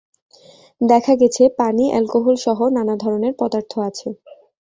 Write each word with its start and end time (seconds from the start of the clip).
দেখা 0.81 1.13
গেছে, 1.15 1.43
পানি, 1.59 1.85
অ্যালকোহলসহ 1.91 2.59
নানা 2.77 2.95
ধরনের 3.03 3.33
পদার্থ 3.41 3.71
আছে। 3.89 4.07